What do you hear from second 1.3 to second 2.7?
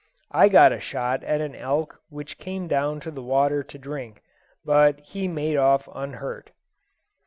an elk which came